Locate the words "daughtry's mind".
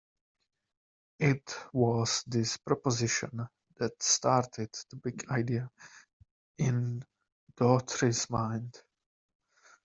7.55-8.81